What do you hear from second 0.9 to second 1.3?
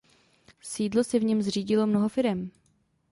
si v